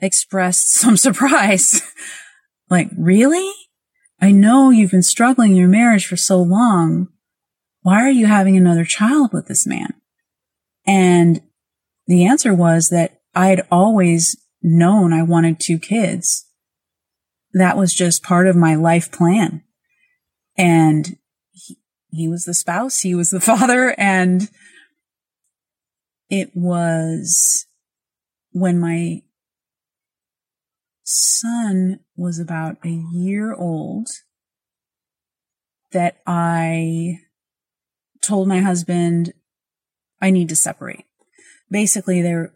[0.00, 1.82] expressed some surprise.
[2.70, 3.52] like, really?
[4.20, 7.08] I know you've been struggling in your marriage for so long.
[7.82, 9.94] Why are you having another child with this man?
[10.86, 11.40] And
[12.06, 16.46] the answer was that I had always known I wanted two kids.
[17.52, 19.62] That was just part of my life plan.
[20.56, 21.16] And
[21.52, 21.76] he,
[22.10, 24.50] he was the spouse, he was the father, and
[26.30, 27.66] it was
[28.52, 29.22] when my
[31.04, 34.08] son was about a year old
[35.92, 37.20] that I
[38.20, 39.32] told my husband
[40.20, 41.04] I need to separate.
[41.70, 42.54] Basically, there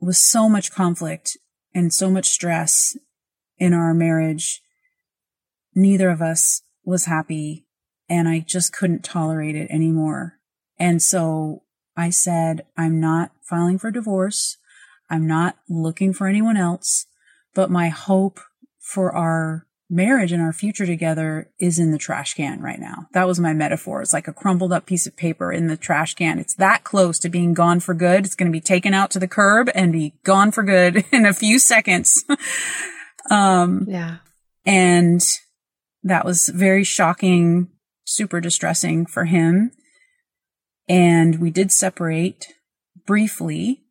[0.00, 1.36] was so much conflict
[1.74, 2.96] and so much stress
[3.58, 4.62] in our marriage.
[5.74, 7.66] Neither of us was happy
[8.08, 10.38] and I just couldn't tolerate it anymore.
[10.78, 11.63] And so
[11.96, 14.56] I said, I'm not filing for divorce.
[15.10, 17.06] I'm not looking for anyone else,
[17.54, 18.40] but my hope
[18.80, 23.06] for our marriage and our future together is in the trash can right now.
[23.12, 24.02] That was my metaphor.
[24.02, 26.38] It's like a crumpled up piece of paper in the trash can.
[26.38, 28.24] It's that close to being gone for good.
[28.24, 31.26] It's going to be taken out to the curb and be gone for good in
[31.26, 32.24] a few seconds.
[33.30, 34.16] um, yeah.
[34.64, 35.22] And
[36.02, 37.68] that was very shocking,
[38.04, 39.70] super distressing for him
[40.88, 42.46] and we did separate
[43.06, 43.82] briefly.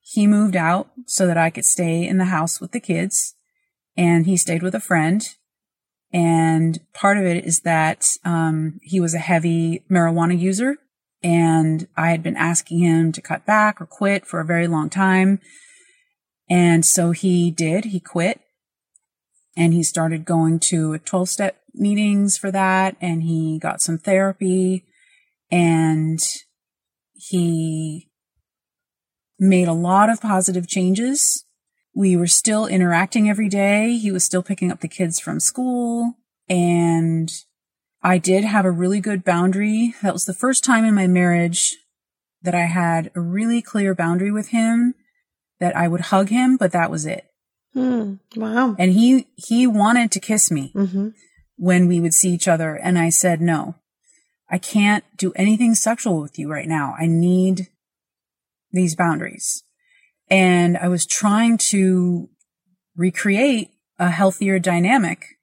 [0.00, 3.34] He moved out so that I could stay in the house with the kids
[3.96, 5.22] and he stayed with a friend.
[6.12, 10.78] And part of it is that, um, he was a heavy marijuana user
[11.22, 14.90] and I had been asking him to cut back or quit for a very long
[14.90, 15.40] time.
[16.48, 18.40] And so he did, he quit
[19.56, 24.84] and he started going to 12 step meetings for that and he got some therapy
[25.50, 26.18] and
[27.14, 28.08] he
[29.38, 31.44] made a lot of positive changes.
[31.94, 33.96] We were still interacting every day.
[33.96, 36.14] He was still picking up the kids from school
[36.48, 37.32] and
[38.02, 39.94] I did have a really good boundary.
[40.02, 41.76] That was the first time in my marriage
[42.42, 44.94] that I had a really clear boundary with him
[45.58, 47.26] that I would hug him, but that was it.
[47.76, 48.74] Mm, wow.
[48.78, 51.08] And he, he wanted to kiss me mm-hmm.
[51.56, 52.74] when we would see each other.
[52.74, 53.76] And I said, no,
[54.50, 56.94] I can't do anything sexual with you right now.
[56.98, 57.68] I need
[58.72, 59.62] these boundaries.
[60.28, 62.28] And I was trying to
[62.96, 65.38] recreate a healthier dynamic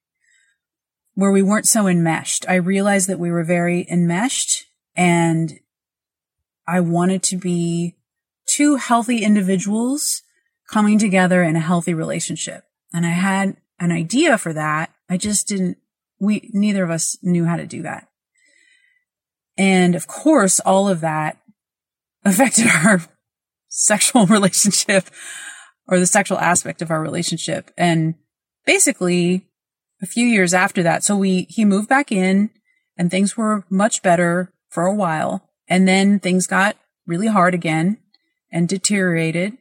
[1.14, 2.46] where we weren't so enmeshed.
[2.48, 4.66] I realized that we were very enmeshed
[4.96, 5.60] and
[6.68, 7.96] I wanted to be
[8.46, 10.22] two healthy individuals
[10.70, 12.66] coming together in a healthy relationship.
[12.94, 14.92] And I had an idea for that.
[15.10, 15.78] I just didn't,
[16.20, 18.10] we, neither of us knew how to do that.
[19.58, 21.38] And of course, all of that
[22.24, 23.02] affected our
[23.70, 25.10] sexual relationship
[25.88, 27.72] or the sexual aspect of our relationship.
[27.78, 28.16] And
[28.66, 29.48] basically
[30.02, 32.50] a few years after that, so we, he moved back in
[32.98, 35.50] and things were much better for a while.
[35.68, 37.98] And then things got really hard again
[38.52, 39.58] and deteriorated.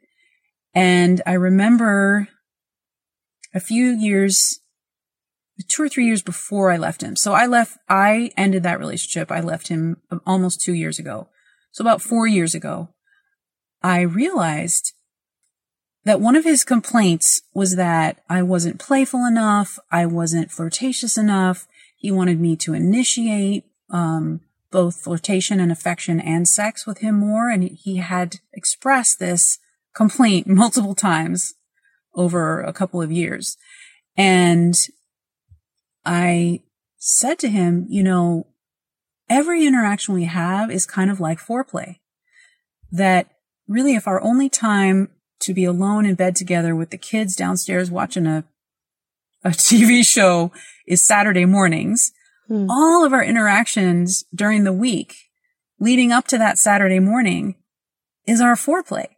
[0.74, 2.28] And I remember
[3.54, 4.60] a few years,
[5.68, 7.16] two or three years before I left him.
[7.16, 9.30] So I left, I ended that relationship.
[9.30, 11.28] I left him almost two years ago.
[11.72, 12.90] So about four years ago,
[13.82, 14.92] I realized
[16.04, 19.78] that one of his complaints was that I wasn't playful enough.
[19.90, 21.66] I wasn't flirtatious enough.
[21.96, 24.40] He wanted me to initiate, um,
[24.70, 27.50] both flirtation and affection and sex with him more.
[27.50, 29.58] And he had expressed this
[29.94, 31.54] complaint multiple times
[32.14, 33.56] over a couple of years.
[34.16, 34.74] And
[36.06, 36.62] I
[36.98, 38.46] said to him, you know,
[39.28, 41.96] every interaction we have is kind of like foreplay.
[42.92, 43.28] That
[43.66, 47.90] really, if our only time to be alone in bed together with the kids downstairs
[47.90, 48.44] watching a,
[49.44, 50.52] a TV show
[50.86, 52.12] is Saturday mornings,
[52.46, 52.66] hmm.
[52.70, 55.16] all of our interactions during the week
[55.78, 57.56] leading up to that Saturday morning
[58.26, 59.08] is our foreplay.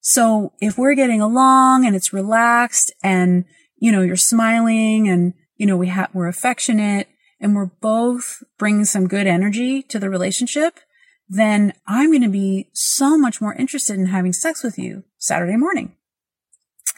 [0.00, 3.44] So if we're getting along and it's relaxed and,
[3.76, 7.08] you know, you're smiling and, you know, we have, we're affectionate
[7.40, 10.80] and we're both bringing some good energy to the relationship,
[11.28, 15.56] then I'm going to be so much more interested in having sex with you Saturday
[15.56, 15.96] morning.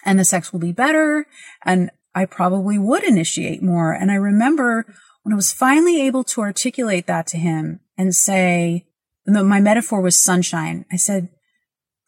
[0.04, 1.26] And the sex will be better.
[1.64, 3.92] And I probably would initiate more.
[3.92, 4.86] And I remember
[5.22, 8.86] when I was finally able to articulate that to him and say,
[9.26, 10.84] my metaphor was sunshine.
[10.92, 11.28] I said,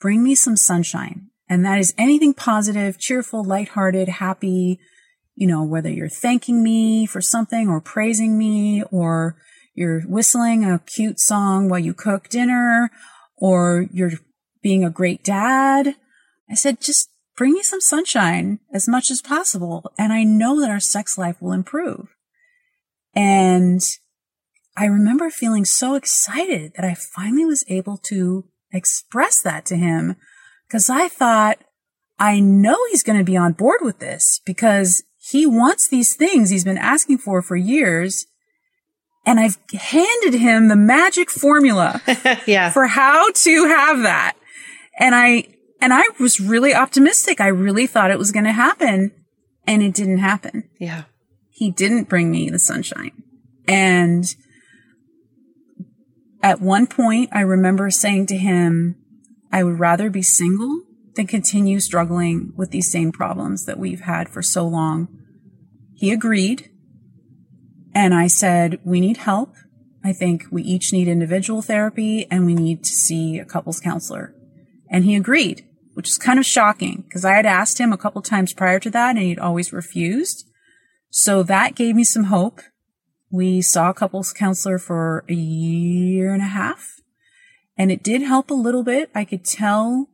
[0.00, 1.30] bring me some sunshine.
[1.48, 4.78] And that is anything positive, cheerful, lighthearted, happy,
[5.38, 9.36] you know, whether you're thanking me for something or praising me or
[9.72, 12.90] you're whistling a cute song while you cook dinner
[13.36, 14.14] or you're
[14.64, 15.94] being a great dad.
[16.50, 19.92] I said, just bring me some sunshine as much as possible.
[19.96, 22.08] And I know that our sex life will improve.
[23.14, 23.80] And
[24.76, 30.16] I remember feeling so excited that I finally was able to express that to him
[30.66, 31.58] because I thought,
[32.18, 36.48] I know he's going to be on board with this because he wants these things
[36.48, 38.26] he's been asking for for years.
[39.26, 42.00] And I've handed him the magic formula
[42.46, 42.70] yeah.
[42.70, 44.36] for how to have that.
[44.98, 45.48] And I,
[45.82, 47.40] and I was really optimistic.
[47.40, 49.12] I really thought it was going to happen
[49.66, 50.68] and it didn't happen.
[50.80, 51.04] Yeah.
[51.50, 53.12] He didn't bring me the sunshine.
[53.66, 54.24] And
[56.42, 58.96] at one point, I remember saying to him,
[59.52, 60.84] I would rather be single
[61.16, 65.17] than continue struggling with these same problems that we've had for so long.
[65.98, 66.70] He agreed.
[67.92, 69.56] And I said, we need help.
[70.04, 74.32] I think we each need individual therapy and we need to see a couples counselor.
[74.88, 78.22] And he agreed, which is kind of shocking because I had asked him a couple
[78.22, 80.48] times prior to that and he'd always refused.
[81.10, 82.60] So that gave me some hope
[83.28, 87.00] we saw a couples counselor for a year and a half
[87.76, 89.10] and it did help a little bit.
[89.16, 90.06] I could tell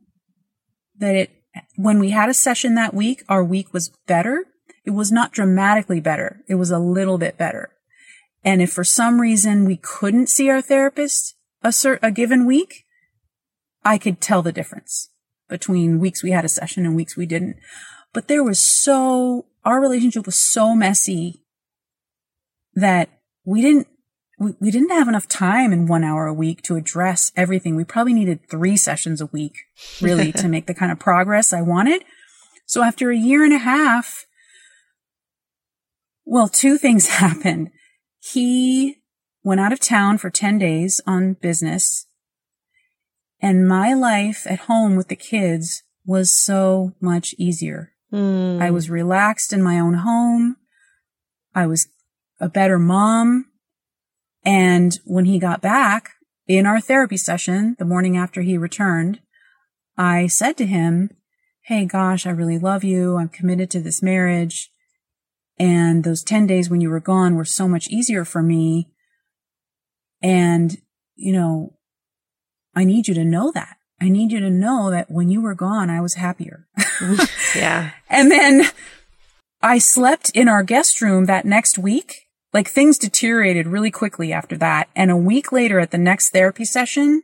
[0.97, 1.29] that it,
[1.75, 4.45] when we had a session that week, our week was better.
[4.85, 6.43] It was not dramatically better.
[6.47, 7.71] It was a little bit better.
[8.43, 12.85] And if for some reason we couldn't see our therapist a, cert, a given week,
[13.83, 15.09] I could tell the difference
[15.49, 17.57] between weeks we had a session and weeks we didn't.
[18.13, 21.43] But there was so, our relationship was so messy
[22.75, 23.09] that
[23.43, 23.87] we didn't
[24.37, 27.75] we, we didn't have enough time in one hour a week to address everything.
[27.75, 29.55] We probably needed three sessions a week,
[30.01, 32.03] really, to make the kind of progress I wanted.
[32.65, 34.25] So after a year and a half,
[36.25, 37.69] well, two things happened.
[38.19, 38.97] He
[39.43, 42.07] went out of town for 10 days on business
[43.41, 47.91] and my life at home with the kids was so much easier.
[48.11, 48.61] Mm.
[48.61, 50.55] I was relaxed in my own home.
[51.53, 51.87] I was
[52.39, 53.45] a better mom.
[54.43, 56.13] And when he got back
[56.47, 59.19] in our therapy session, the morning after he returned,
[59.97, 61.11] I said to him,
[61.63, 63.17] Hey, gosh, I really love you.
[63.17, 64.71] I'm committed to this marriage.
[65.57, 68.89] And those 10 days when you were gone were so much easier for me.
[70.21, 70.77] And,
[71.15, 71.73] you know,
[72.75, 73.77] I need you to know that.
[74.01, 76.67] I need you to know that when you were gone, I was happier.
[77.55, 77.91] yeah.
[78.09, 78.65] And then
[79.61, 82.25] I slept in our guest room that next week
[82.55, 84.87] like things deteriorated really quickly after that.
[84.95, 87.21] And a week later at the next therapy session,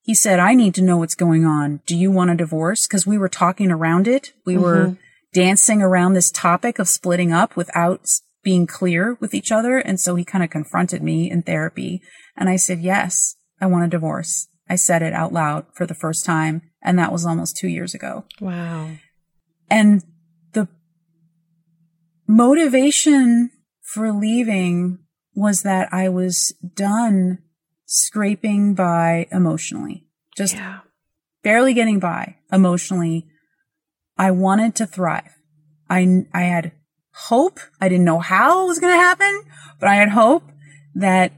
[0.00, 1.80] he said, I need to know what's going on.
[1.86, 2.88] Do you want a divorce?
[2.88, 4.32] Cause we were talking around it.
[4.44, 4.62] We mm-hmm.
[4.62, 4.96] were
[5.32, 8.06] dancing around this topic of splitting up without
[8.42, 9.78] being clear with each other.
[9.78, 12.02] And so he kind of confronted me in therapy.
[12.36, 14.48] And I said, yes, I want a divorce.
[14.68, 16.62] I said it out loud for the first time.
[16.82, 18.24] And that was almost two years ago.
[18.40, 18.90] Wow.
[19.70, 20.02] And
[20.52, 20.68] the
[22.26, 24.98] motivation for leaving
[25.34, 27.38] was that I was done
[27.86, 30.06] scraping by emotionally,
[30.36, 30.80] just yeah.
[31.42, 33.26] barely getting by emotionally.
[34.22, 35.36] I wanted to thrive.
[35.90, 36.70] I, I had
[37.12, 37.58] hope.
[37.80, 39.42] I didn't know how it was going to happen,
[39.80, 40.44] but I had hope
[40.94, 41.32] that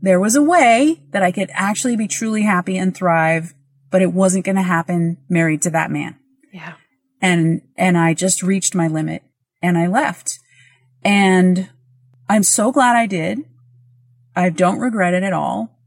[0.00, 3.52] there was a way that I could actually be truly happy and thrive,
[3.90, 6.18] but it wasn't going to happen married to that man.
[6.50, 6.76] Yeah.
[7.20, 9.22] And, and I just reached my limit
[9.60, 10.38] and I left.
[11.04, 11.68] And
[12.26, 13.40] I'm so glad I did.
[14.34, 15.77] I don't regret it at all.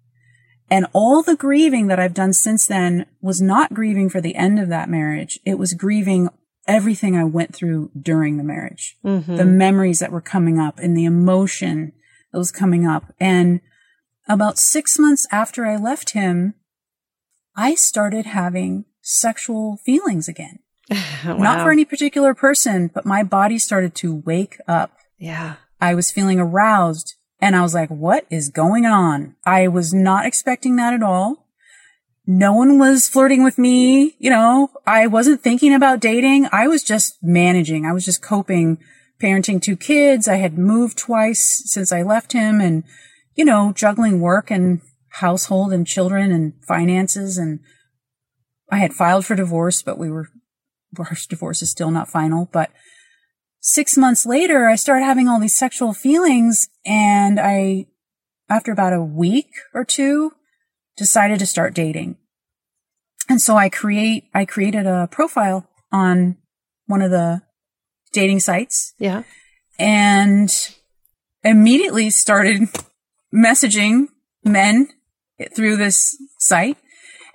[0.72, 4.58] And all the grieving that I've done since then was not grieving for the end
[4.58, 5.38] of that marriage.
[5.46, 6.30] It was grieving
[6.66, 9.36] everything I went through during the marriage, mm-hmm.
[9.36, 11.92] the memories that were coming up and the emotion
[12.32, 13.14] that was coming up.
[13.20, 13.60] And
[14.30, 16.54] about six months after I left him,
[17.54, 20.60] I started having sexual feelings again.
[21.26, 21.36] wow.
[21.38, 24.96] Not for any particular person, but my body started to wake up.
[25.18, 25.56] Yeah.
[25.82, 29.36] I was feeling aroused and I was like, what is going on?
[29.46, 31.48] I was not expecting that at all.
[32.28, 34.16] No one was flirting with me.
[34.20, 36.48] You know, I wasn't thinking about dating.
[36.52, 37.86] I was just managing.
[37.86, 38.78] I was just coping,
[39.20, 40.28] parenting two kids.
[40.28, 42.84] I had moved twice since I left him and,
[43.36, 44.80] you know, juggling work and
[45.10, 47.40] household and children and finances.
[47.40, 47.60] And
[48.72, 50.30] I had filed for divorce, but we were,
[51.00, 52.70] our divorce is still not final, but
[53.62, 57.86] six months later, I started having all these sexual feelings and I,
[58.50, 60.34] after about a week or two,
[60.98, 62.18] decided to start dating.
[63.30, 66.36] And so I create, I created a profile on
[66.88, 67.44] one of the
[68.12, 68.94] dating sites.
[69.00, 69.24] Yeah.
[69.80, 70.50] And
[71.44, 72.68] immediately started
[73.34, 74.08] messaging
[74.44, 74.90] men
[75.56, 76.78] through this site.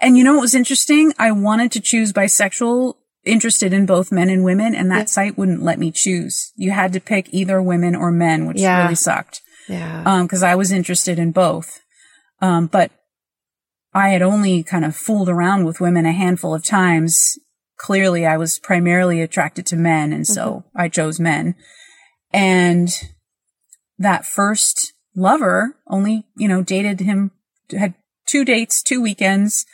[0.01, 1.15] And you know what was interesting?
[1.19, 2.97] I wanted to choose bisexual
[3.27, 5.05] interested in both men and women, and that yeah.
[5.07, 6.53] site wouldn't let me choose.
[6.57, 8.83] You had to pick either women or men, which yeah.
[8.83, 9.41] really sucked.
[9.69, 10.03] Yeah.
[10.07, 11.81] Um, cause I was interested in both.
[12.41, 12.93] Um, but
[13.93, 17.39] I had only kind of fooled around with women a handful of times.
[17.79, 20.13] Clearly I was primarily attracted to men.
[20.13, 20.81] And so mm-hmm.
[20.81, 21.55] I chose men.
[22.33, 22.91] And
[23.99, 27.31] that first lover only, you know, dated him,
[27.71, 27.95] had
[28.27, 29.65] two dates, two weekends.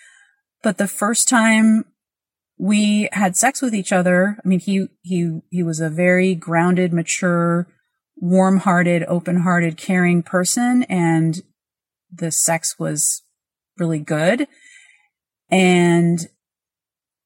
[0.63, 1.85] But the first time
[2.63, 4.39] we had sex with each other.
[4.39, 7.67] I mean, he, he, he was a very grounded, mature,
[8.19, 10.85] warm-hearted, open-hearted, caring person.
[10.85, 11.43] And
[12.09, 13.25] the sex was
[13.79, 14.47] really good.
[15.51, 16.21] And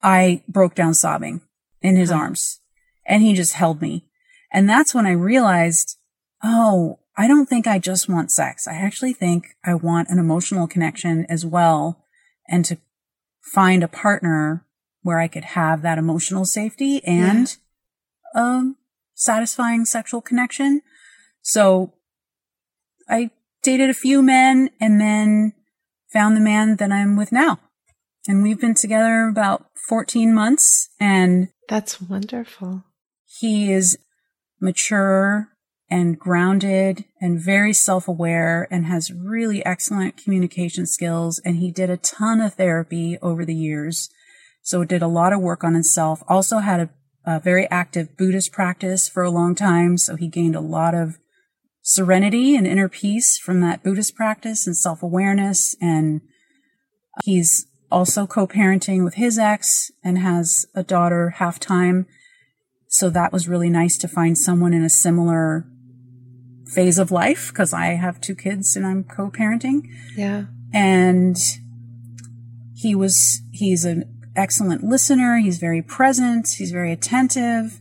[0.03, 1.43] I broke down sobbing
[1.83, 2.61] in his arms
[3.05, 4.07] and he just held me.
[4.51, 5.99] And that's when I realized,
[6.43, 8.67] oh, I don't think I just want sex.
[8.67, 12.03] I actually think I want an emotional connection as well
[12.49, 12.79] and to
[13.43, 14.63] find a partner
[15.07, 17.57] where I could have that emotional safety and
[18.35, 18.43] yeah.
[18.43, 18.77] um
[19.15, 20.83] satisfying sexual connection.
[21.41, 21.95] So
[23.09, 23.31] I
[23.63, 25.55] dated a few men and then
[26.13, 27.61] found the man that I'm with now.
[28.29, 32.85] And we've been together about 14 months and that's wonderful.
[33.25, 33.99] He is
[34.61, 35.49] mature
[35.89, 41.41] and grounded and very self-aware and has really excellent communication skills.
[41.45, 44.11] And he did a ton of therapy over the years.
[44.67, 46.25] So did a lot of work on himself.
[46.27, 46.91] Also had a,
[47.25, 49.97] a very active Buddhist practice for a long time.
[49.97, 51.19] So he gained a lot of
[51.83, 55.77] serenity and inner peace from that Buddhist practice and self-awareness.
[55.81, 56.21] And
[57.23, 62.07] he's also co-parenting with his ex and has a daughter half time.
[62.89, 65.65] So that was really nice to find someone in a similar
[66.75, 69.83] phase of life because I have two kids and I'm co-parenting.
[70.17, 70.47] Yeah.
[70.75, 71.37] And
[72.75, 75.39] he was, he's an excellent listener.
[75.39, 76.49] He's very present.
[76.59, 77.81] He's very attentive.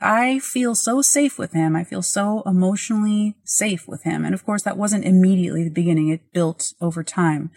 [0.00, 1.74] I feel so safe with him.
[1.74, 4.24] I feel so emotionally safe with him.
[4.24, 6.08] And of course, that wasn't immediately the beginning.
[6.08, 7.50] It built over time.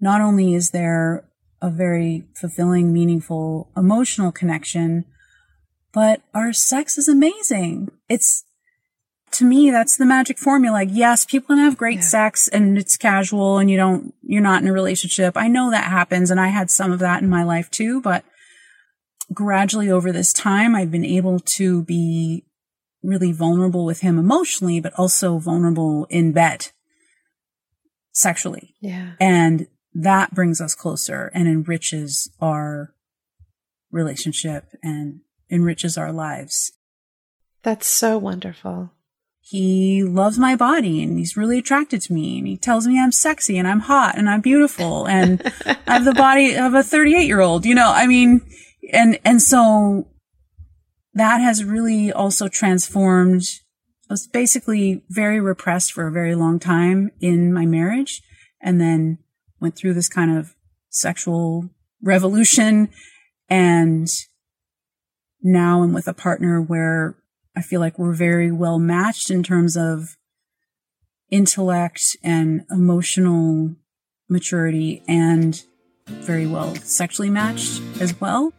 [0.00, 1.28] Not only is there
[1.60, 5.04] a very fulfilling, meaningful emotional connection,
[5.92, 7.90] but our sex is amazing.
[8.08, 8.44] It's
[9.32, 10.74] to me, that's the magic formula.
[10.74, 12.02] Like, yes, people can have great yeah.
[12.02, 15.36] sex and it's casual and you don't, you're not in a relationship.
[15.36, 16.30] I know that happens.
[16.30, 18.24] And I had some of that in my life too, but
[19.32, 22.44] gradually over this time, I've been able to be
[23.02, 26.68] really vulnerable with him emotionally, but also vulnerable in bed
[28.12, 28.74] sexually.
[28.80, 29.12] Yeah.
[29.20, 32.94] And that brings us closer and enriches our
[33.90, 35.20] relationship and
[35.50, 36.72] enriches our lives.
[37.62, 38.90] That's so wonderful.
[39.44, 43.10] He loves my body and he's really attracted to me and he tells me I'm
[43.10, 47.26] sexy and I'm hot and I'm beautiful and I have the body of a 38
[47.26, 48.40] year old, you know, I mean,
[48.92, 50.08] and, and so
[51.14, 53.42] that has really also transformed.
[54.08, 58.22] I was basically very repressed for a very long time in my marriage
[58.60, 59.18] and then
[59.60, 60.54] went through this kind of
[60.88, 61.68] sexual
[62.00, 62.90] revolution
[63.48, 64.08] and
[65.42, 67.16] now I'm with a partner where
[67.54, 70.16] I feel like we're very well matched in terms of
[71.30, 73.74] intellect and emotional
[74.28, 75.62] maturity and
[76.06, 78.52] very well sexually matched as well.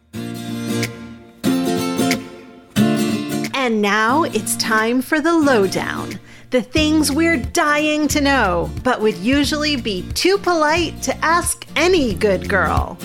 [3.55, 6.19] And now it's time for the lowdown.
[6.49, 12.13] The things we're dying to know, but would usually be too polite to ask any
[12.13, 12.97] good girl.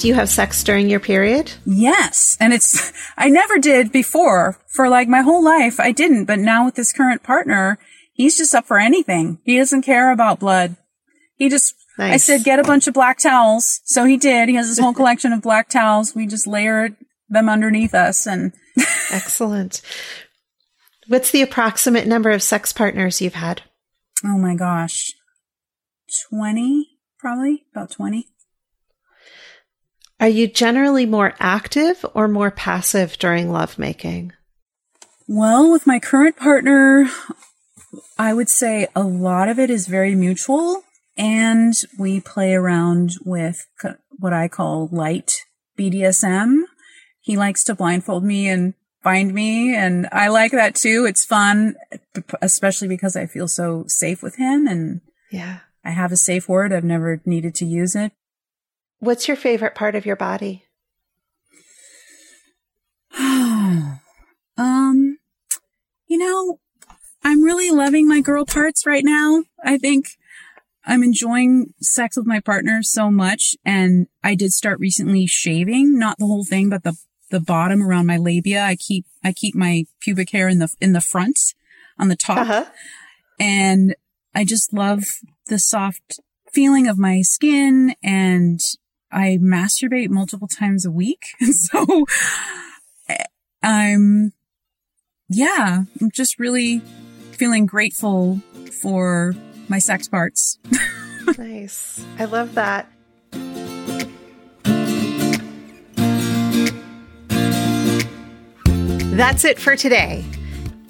[0.00, 1.52] Do you have sex during your period?
[1.66, 2.38] Yes.
[2.40, 5.78] And it's, I never did before for like my whole life.
[5.78, 7.78] I didn't, but now with this current partner,
[8.14, 9.40] he's just up for anything.
[9.44, 10.76] He doesn't care about blood.
[11.36, 12.14] He just, nice.
[12.14, 13.82] I said, get a bunch of black towels.
[13.84, 14.48] So he did.
[14.48, 16.14] He has this whole collection of black towels.
[16.14, 16.96] We just layered
[17.28, 18.54] them underneath us and.
[19.12, 19.82] Excellent.
[21.08, 23.64] What's the approximate number of sex partners you've had?
[24.24, 25.12] Oh my gosh.
[26.30, 26.88] 20,
[27.18, 28.28] probably about 20.
[30.20, 34.34] Are you generally more active or more passive during lovemaking?
[35.26, 37.08] Well, with my current partner,
[38.18, 40.82] I would say a lot of it is very mutual
[41.16, 43.66] and we play around with
[44.18, 45.32] what I call light
[45.78, 46.64] BDSM.
[47.22, 51.06] He likes to blindfold me and find me and I like that too.
[51.06, 51.76] It's fun,
[52.42, 55.00] especially because I feel so safe with him and
[55.30, 56.74] yeah, I have a safe word.
[56.74, 58.12] I've never needed to use it.
[59.00, 60.64] What's your favorite part of your body?
[63.18, 63.98] um,
[66.06, 66.60] you know,
[67.24, 69.44] I'm really loving my girl parts right now.
[69.64, 70.06] I think
[70.84, 73.56] I'm enjoying sex with my partner so much.
[73.64, 76.94] And I did start recently shaving, not the whole thing, but the,
[77.30, 78.62] the bottom around my labia.
[78.62, 81.54] I keep, I keep my pubic hair in the, in the front
[81.98, 82.38] on the top.
[82.38, 82.64] Uh-huh.
[83.38, 83.94] And
[84.34, 85.04] I just love
[85.46, 86.20] the soft
[86.52, 88.60] feeling of my skin and
[89.12, 91.24] I masturbate multiple times a week.
[91.50, 92.06] so
[93.62, 94.32] I'm,
[95.28, 96.80] yeah, I'm just really
[97.32, 98.40] feeling grateful
[98.82, 99.34] for
[99.68, 100.58] my sex parts.
[101.38, 102.04] nice.
[102.18, 102.90] I love that.
[109.16, 110.24] That's it for today.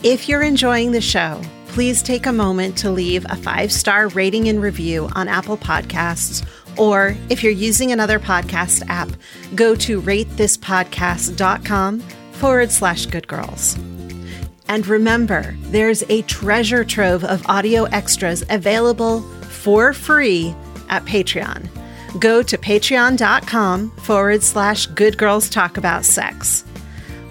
[0.05, 4.49] If you're enjoying the show, please take a moment to leave a five star rating
[4.49, 6.47] and review on Apple Podcasts
[6.77, 9.09] or if you're using another podcast app,
[9.55, 13.79] go to ratethispodcast.com forward slash good girls.
[14.69, 20.55] And remember, there's a treasure trove of audio extras available for free
[20.89, 21.69] at Patreon.
[22.19, 26.63] Go to patreon.com forward slash good girls talk about sex.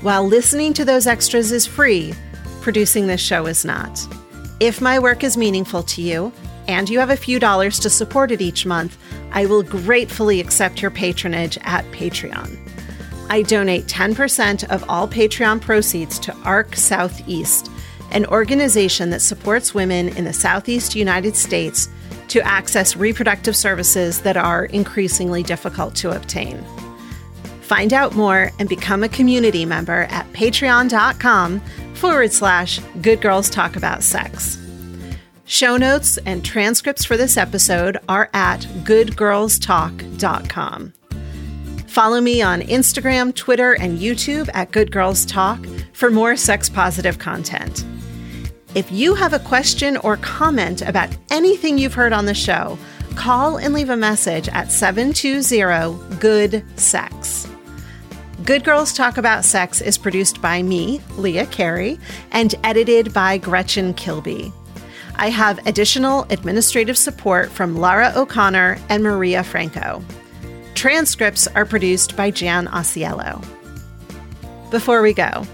[0.02, 2.14] While listening to those extras is free,
[2.62, 4.00] producing this show is not.
[4.60, 6.32] If my work is meaningful to you,
[6.70, 8.96] and you have a few dollars to support it each month,
[9.32, 12.60] I will gratefully accept your patronage at Patreon.
[13.32, 17.72] I donate 10% of all Patreon proceeds to ARC Southeast,
[18.12, 21.90] an organization that supports women in the Southeast United States
[22.28, 26.64] to access reproductive services that are increasingly difficult to obtain.
[27.62, 31.62] Find out more and become a community member at patreon.com
[31.96, 34.60] forward slash good girls talk about sex.
[35.50, 40.94] Show notes and transcripts for this episode are at goodgirlstalk.com.
[41.88, 47.18] Follow me on Instagram, Twitter, and YouTube at Good Girls Talk for more sex positive
[47.18, 47.84] content.
[48.76, 52.78] If you have a question or comment about anything you've heard on the show,
[53.16, 57.48] call and leave a message at 720 Good Sex.
[58.46, 62.00] Good Girls Talk About Sex is produced by me, Leah Carey,
[62.34, 64.54] and edited by Gretchen Kilby.
[65.20, 70.02] I have additional administrative support from Lara O'Connor and Maria Franco.
[70.76, 73.46] Transcripts are produced by Jan Osiello.
[74.72, 75.46] Before we go,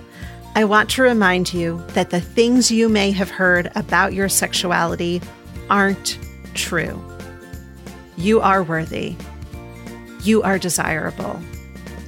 [0.54, 5.20] I want to remind you that the things you may have heard about your sexuality
[5.68, 6.20] aren't
[6.54, 7.04] true.
[8.18, 9.16] You are worthy.
[10.22, 11.42] You are desirable.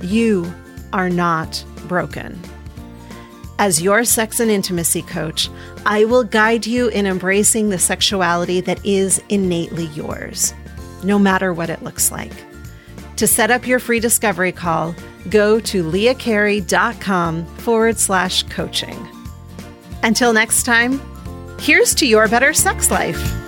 [0.04, 0.54] You
[0.94, 2.40] are not broken.
[3.60, 5.50] As your sex and intimacy coach,
[5.86, 10.54] I will guide you in embracing the sexuality that is innately yours,
[11.04, 12.34] no matter what it looks like.
[13.16, 14.94] To set up your free discovery call,
[15.32, 19.08] go to leahcarey.com forward slash coaching.
[20.04, 21.02] Until next time,
[21.60, 23.47] here's to your better sex life.